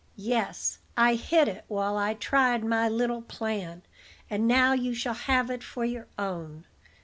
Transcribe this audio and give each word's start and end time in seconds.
"Yes: 0.15 0.79
I 0.97 1.13
hid 1.13 1.47
it 1.47 1.63
while 1.67 1.95
I 1.95 2.15
tried 2.15 2.65
my 2.65 2.89
little 2.89 3.21
plan, 3.21 3.83
and 4.31 4.47
now 4.47 4.73
you 4.73 4.95
shall 4.95 5.13
have 5.13 5.51
it 5.51 5.63
for 5.63 5.85
your 5.85 6.07
own. 6.17 6.65